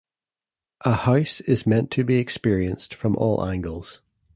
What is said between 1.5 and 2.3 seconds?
meant to be